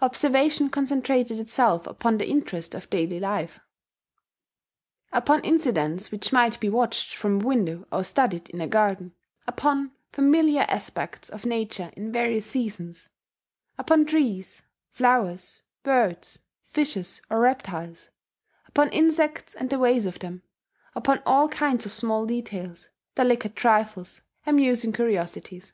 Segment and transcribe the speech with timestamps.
[0.00, 3.60] Observation concentrated itself upon the interest of everyday life,
[5.12, 9.14] upon incidents which might be watched from a window, or studied in a garden,
[9.46, 13.08] upon familiar aspects of nature in various seasons,
[13.78, 18.10] upon trees, flowers, birds, fishes, or reptiles,
[18.66, 20.42] upon insects and the ways of them,
[20.96, 25.72] upon all kinds of small details, delicate trifles, amusing curiosities.